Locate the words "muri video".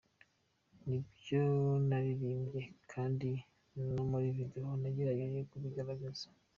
4.09-4.65